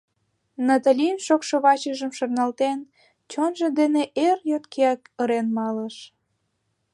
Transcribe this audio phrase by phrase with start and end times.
[0.67, 2.79] Наталин шокшо вачыжым шарналтен,
[3.31, 5.95] чонжо дене эр йоткеак ырен малыш.